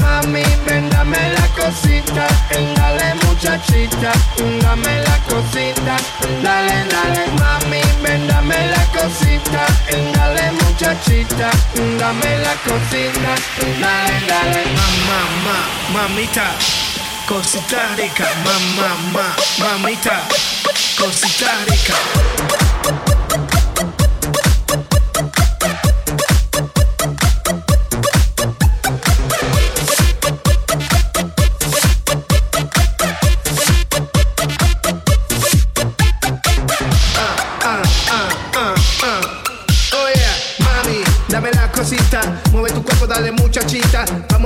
[0.00, 2.26] Mami, ven, dame la cosita,
[2.76, 4.12] dale muchachita,
[4.60, 5.96] dame la cosita,
[6.42, 7.26] dale, dale.
[7.40, 11.48] Mami, ven, dame la cosita, dale muchachita,
[11.98, 13.34] dame la cosita,
[13.80, 14.64] dale, dale.
[14.76, 15.58] Mamá, mamá,
[15.94, 16.44] mamita,
[17.26, 20.26] cosita rica, mamá, mamá, mamita,
[20.98, 21.96] cosita rica.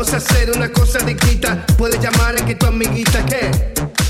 [0.06, 0.12] Muchachita.
[0.12, 1.66] Vamos a hacer una cosa riquita.
[1.76, 3.50] Puedes llamar a que tu amiguita, ¿qué?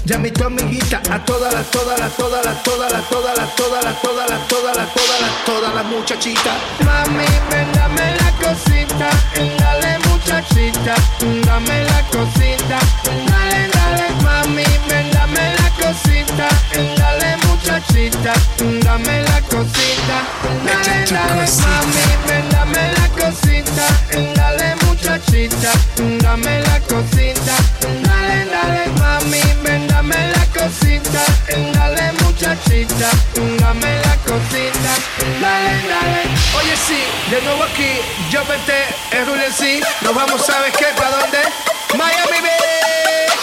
[0.04, 3.84] Llame tu amiguita a todas las, todas las, todas las, todas las, todas las, todas
[3.84, 6.54] las, todas las, todas las, todas las, todas las muchachitas.
[6.84, 9.10] Mami, ven, dame la cosita,
[9.58, 10.94] dale muchachita,
[11.44, 16.48] dame la cosita, dale, dale, mami, ven, dame la cosita,
[16.96, 18.32] dale muchachita,
[18.84, 20.16] dame la cosita,
[20.64, 24.35] dale, dale, mami, ven, dame la cosita,
[26.42, 31.24] la cosita, dale, dale, mami, ven, dame la cosita,
[31.72, 33.10] dale muchachita,
[35.40, 36.22] dale, dale.
[36.58, 38.00] Oye sí, de nuevo aquí,
[38.30, 39.48] yo vete, es Rule
[40.02, 41.38] nos vamos ver qué, para dónde,
[41.96, 43.35] Miami Beach.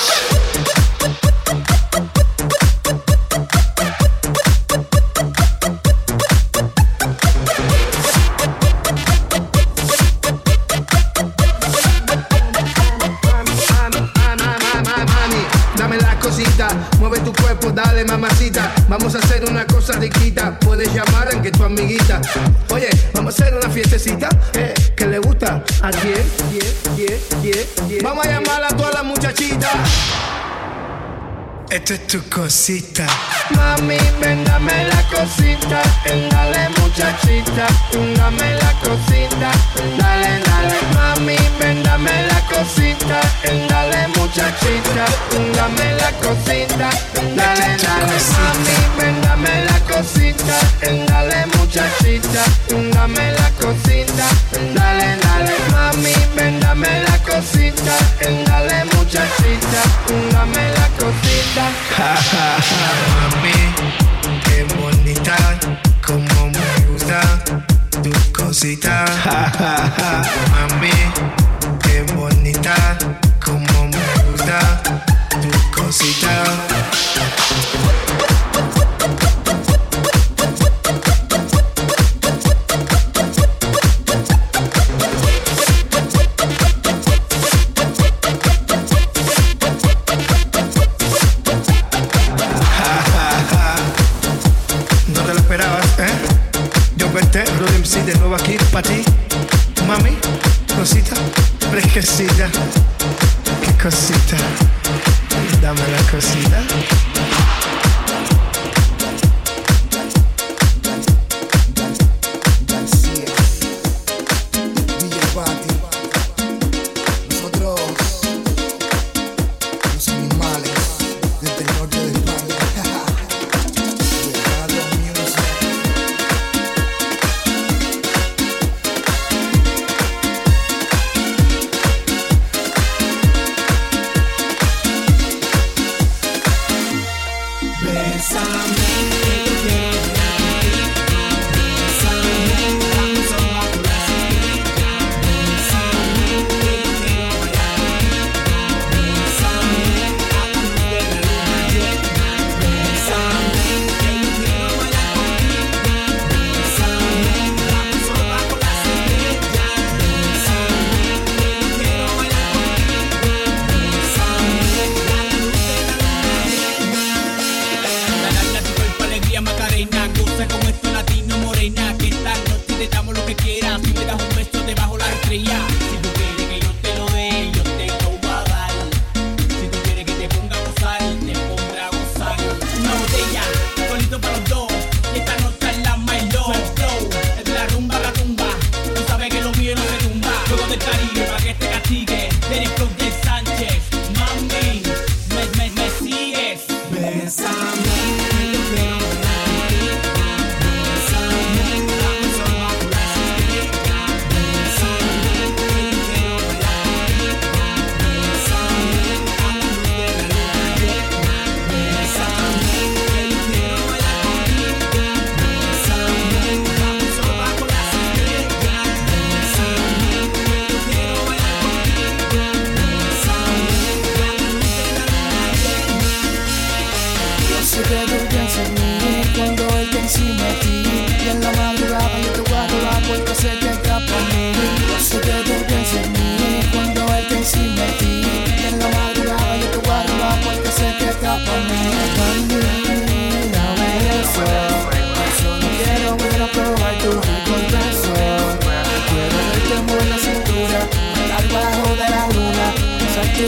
[18.94, 20.60] Vamos a hacer una cosa riquita.
[20.60, 22.22] Puedes llamar a que tu amiguita.
[22.70, 24.30] Oye, vamos a hacer una fiestecita.
[24.54, 28.04] Eh, que le gusta a quién, quién, quién, quién, quién.
[28.04, 29.72] Vamos a llamar a todas las muchachitas.
[31.74, 33.08] Esto es tu cosita.
[33.56, 35.82] Mami, ven, dame la cosita.
[36.06, 37.66] Dale, muchachita.
[38.16, 39.50] Dame la cosita.
[39.98, 43.20] Dale, dale, mami, ven, dame la cosita.
[43.68, 45.06] Dale, muchachita.
[45.56, 46.90] Dame la cosita.
[47.36, 50.56] Dale, dale, mami, ven, dame la cosita.
[51.08, 52.44] Dale, muchachita.
[52.94, 54.26] Dame la cosita.
[54.76, 55.33] Dale, dale,
[55.72, 57.96] mami, ven, dame la cosita.
[58.46, 59.82] Dale, muchachita.
[60.32, 61.66] Dame la cosita.
[63.14, 63.58] Mami,
[64.44, 65.36] qué bonita,
[66.06, 67.22] como me gusta
[68.02, 69.06] tu cosita.
[70.52, 70.92] Mami,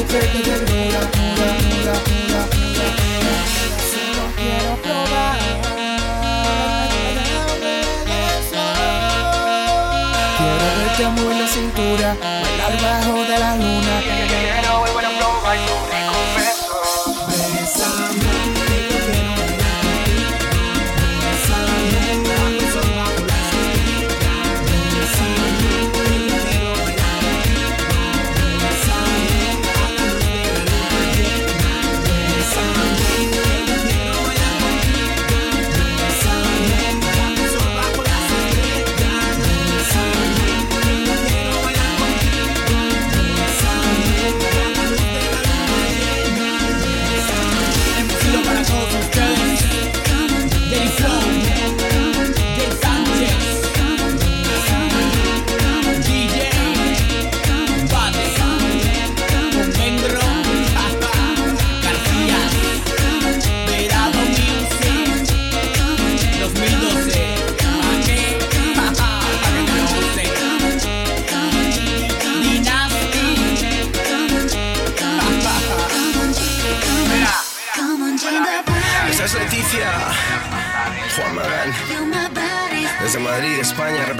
[0.07, 0.64] sé que te dura,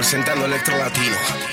[0.06, 1.45] representando Electro Latino.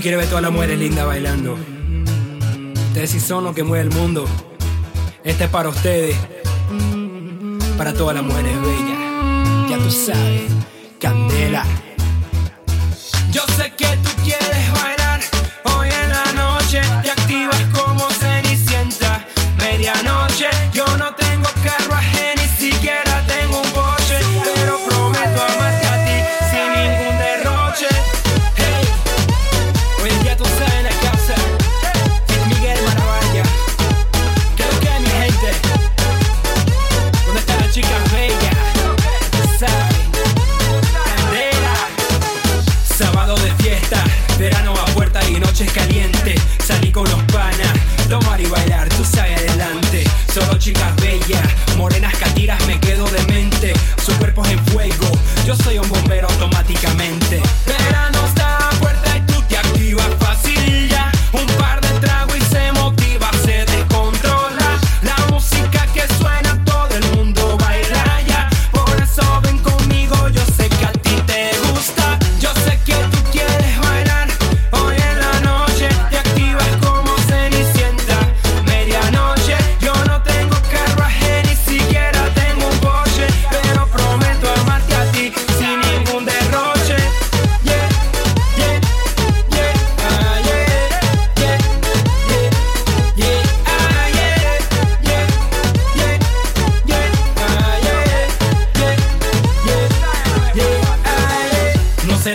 [0.00, 1.58] Quiero ver todas las mujeres lindas bailando.
[2.88, 4.24] Ustedes sí son los que mueve el mundo.
[5.24, 6.16] Este es para ustedes.
[7.76, 9.70] Para todas las mujeres bellas.
[9.70, 10.52] Ya tú sabes.
[11.00, 11.64] Candela.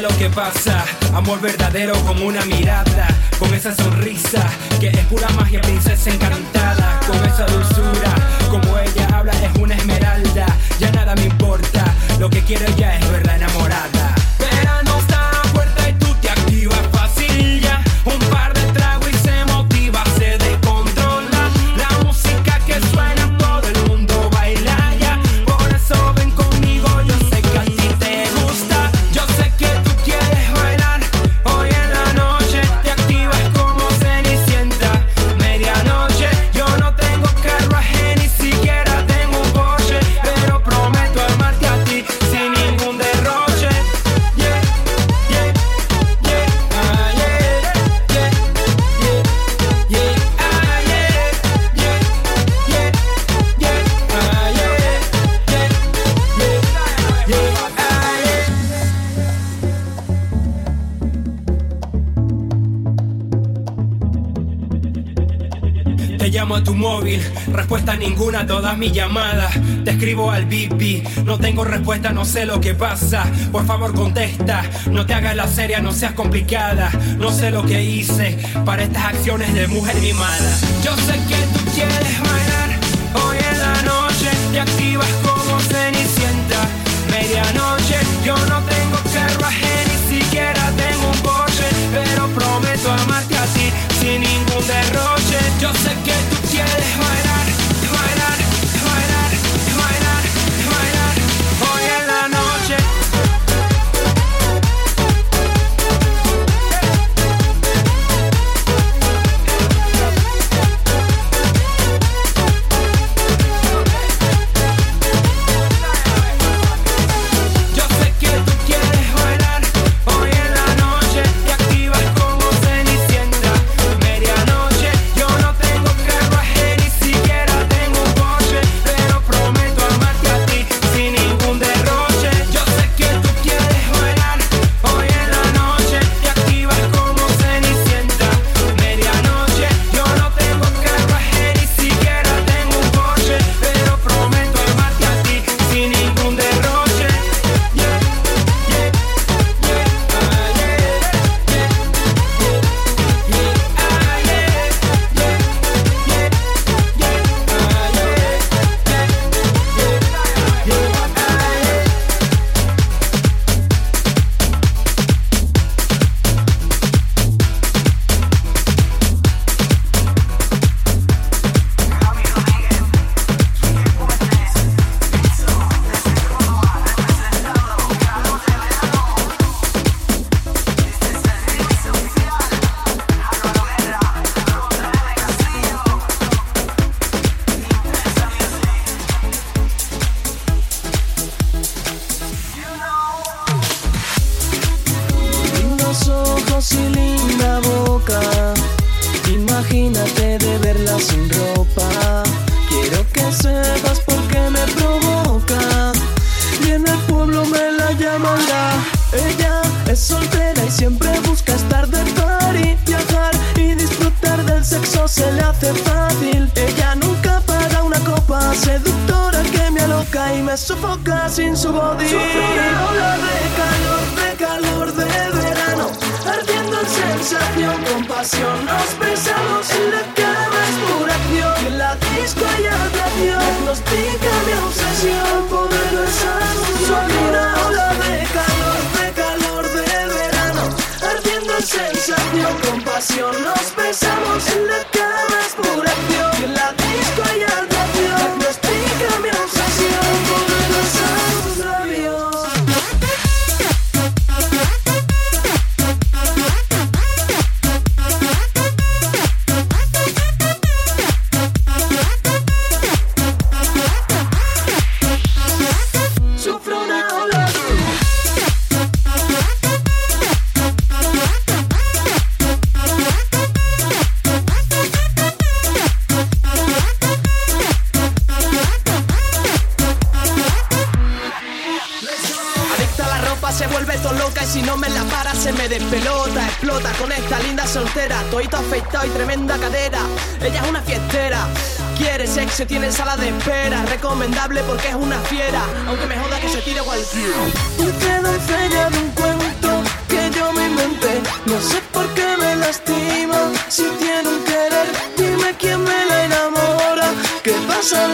[0.01, 5.61] lo que pasa, amor verdadero con una mirada, con esa sonrisa que es pura magia,
[5.61, 8.15] princesa encantada, con esa dulzura,
[8.49, 10.45] como ella habla es una esmeralda,
[10.79, 14.22] ya nada me importa, lo que quiero ya es verla enamorada.
[66.73, 69.53] móvil, respuesta ninguna a todas mis llamadas.
[69.83, 73.25] Te escribo al BP, no tengo respuesta, no sé lo que pasa.
[73.51, 76.91] Por favor contesta, no te hagas la seria, no seas complicada.
[77.17, 80.57] No sé lo que hice para estas acciones de mujer mimada.
[80.83, 82.69] Yo sé que tú quieres bailar,
[83.25, 86.67] hoy en la noche te activas como cenicienta.
[87.09, 94.21] Medianoche, yo no tengo carruaje, ni siquiera tengo un coche, pero prometo amarte así, sin
[94.21, 95.39] ningún derroche.
[95.61, 95.92] Yo sé
[96.53, 97.22] Yeah.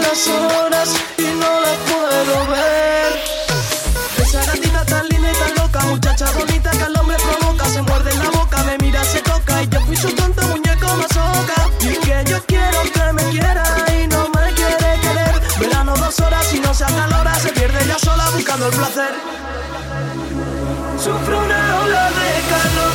[0.10, 3.12] las horas y no la puedo ver.
[4.18, 8.12] Esa gatita tan linda y tan loca, muchacha bonita que al hombre provoca, se muerde
[8.12, 11.58] en la boca, me mira, se toca y yo fui su tonto muñeco mazoca.
[11.82, 13.66] Y que yo quiero que me quiera
[14.02, 15.42] y no me quiere querer.
[15.60, 19.14] Verano dos horas y no se acalora, se pierde ya sola buscando el placer.
[20.98, 22.94] Sufro una ola de calor.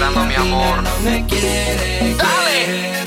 [0.00, 0.82] Declarando mi amor.
[1.04, 3.06] me quiere ¡Dale!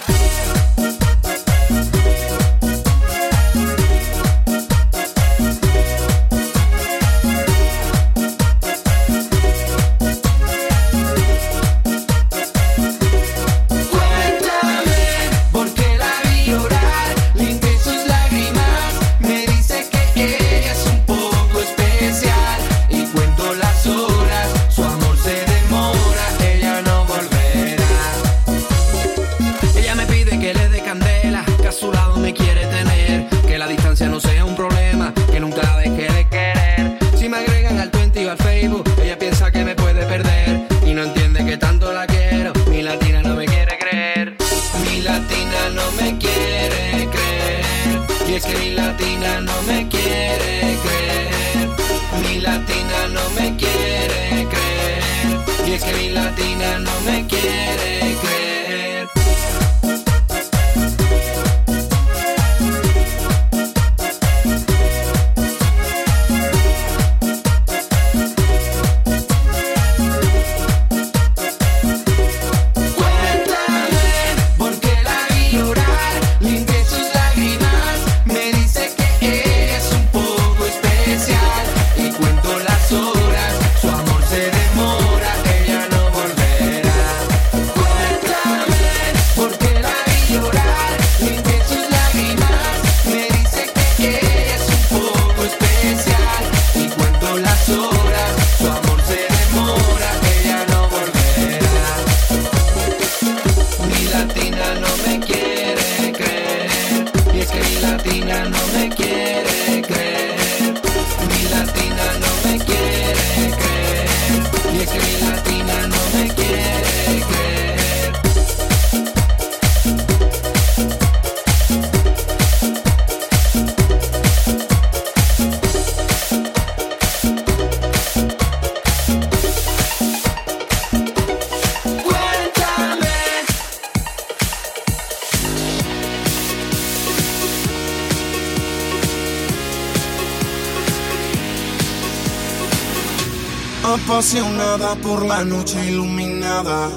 [144.80, 146.89] por la noche iluminada.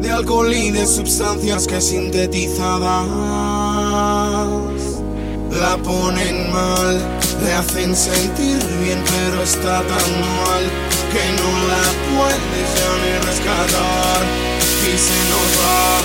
[0.00, 3.06] De alcohol y de sustancias que sintetizadas
[5.52, 7.00] la ponen mal,
[7.44, 10.64] le hacen sentir bien, pero está tan mal
[11.12, 14.22] que no la puedes ya ni rescatar.
[14.82, 16.02] Y se nos va,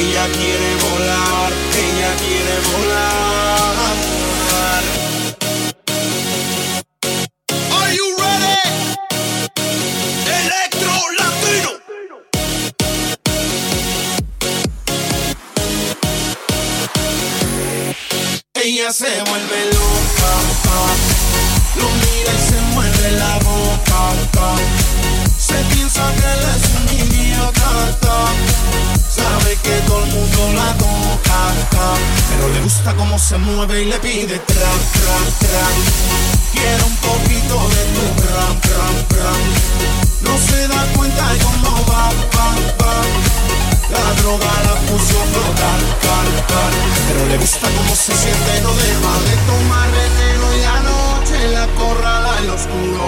[0.00, 4.25] ella quiere volar, ella quiere volar.
[18.96, 20.32] se vuelve loca.
[21.76, 24.56] Lo mira y se muerde la boca.
[25.38, 27.72] Se piensa que él es un idiota.
[29.14, 31.40] Sabe que todo el mundo la toca.
[32.30, 35.66] Pero le gusta cómo se mueve y le pide tra, tra, tra.
[36.52, 39.42] Quiero un poquito de tu ram, ram, ram.
[40.22, 42.48] No se da cuenta cómo va, va,
[42.80, 43.25] va.
[44.04, 46.74] La droga la puso flotar, cal, cal.
[47.08, 52.32] Pero le gusta cómo se siente, no deja de tomar veneno Y anoche la corrala
[52.38, 53.06] en lo oscuro.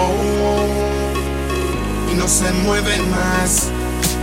[2.11, 3.69] Y no se mueve más,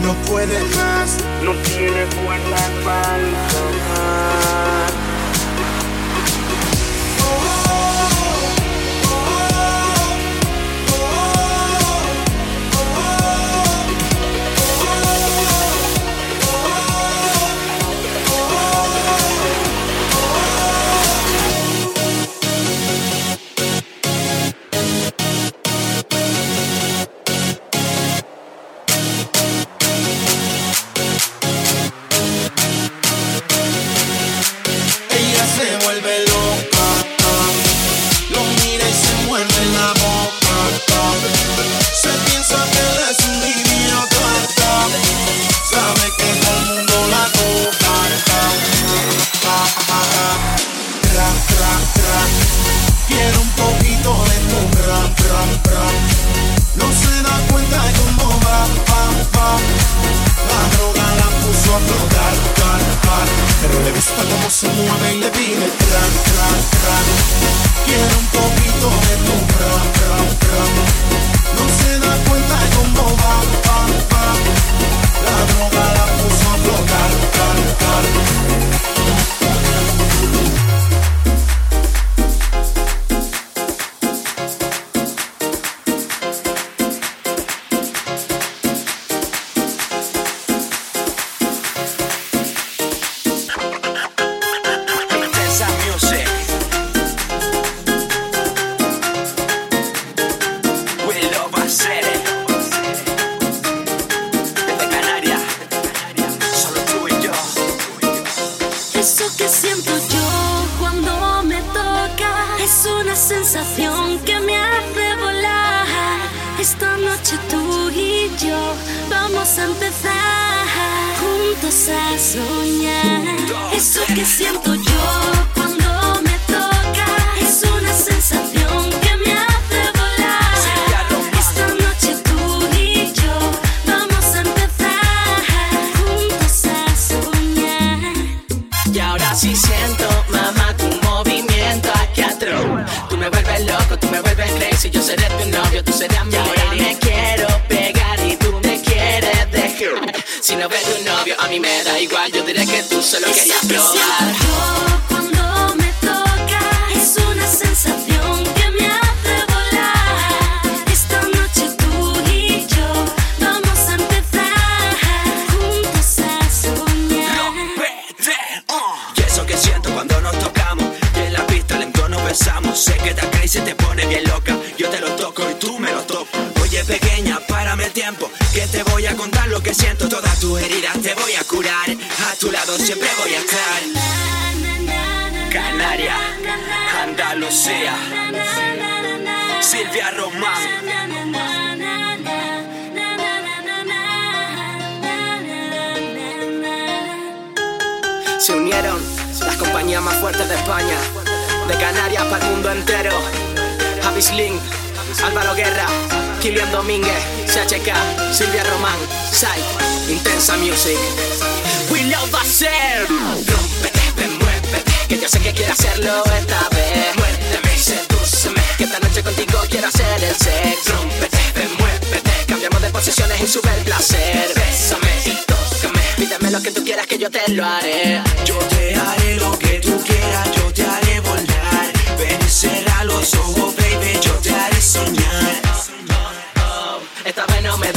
[0.03, 1.09] no puede más.
[1.45, 3.17] No tiene fuerza para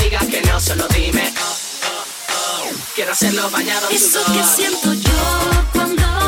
[0.10, 1.32] digas que no, solo dime.
[2.96, 4.24] Quiero hacerlo bañado en sudor.
[4.24, 5.12] Eso que siento yo
[5.72, 6.19] cuando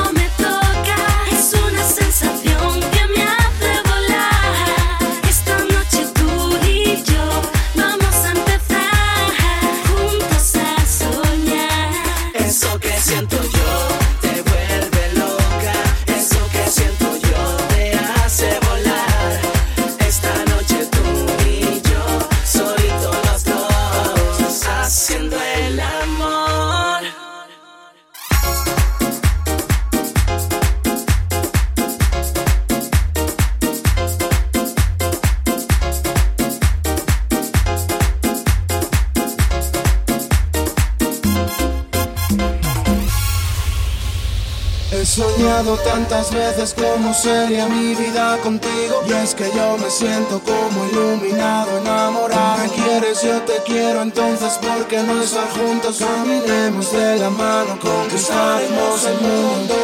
[45.79, 51.77] tantas veces cómo sería mi vida contigo Y es que yo me siento como iluminado,
[51.77, 55.97] enamorado Me quieres, yo te quiero, entonces ¿por qué no estar juntos?
[55.99, 59.75] Caminemos de la mano, conquistaremos el mundo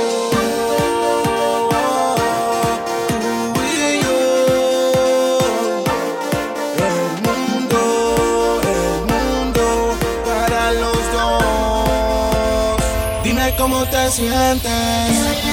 [6.78, 9.96] El mundo El mundo
[10.26, 12.84] Para los dos
[13.24, 15.47] Dime cómo te sientes.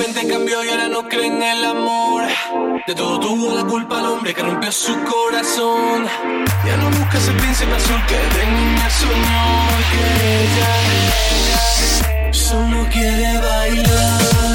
[0.00, 2.22] repente cambió y ahora no cree en el amor.
[2.86, 6.06] De todo tuvo la culpa el hombre que rompió su corazón.
[6.66, 9.42] Ya no busca ese príncipe azul que de niña soñó.
[9.90, 10.70] Que ella,
[12.22, 14.49] ella solo quiere bailar.